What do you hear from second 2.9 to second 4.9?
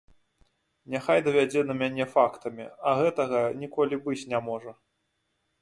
а гэтага ніколі быць не можа.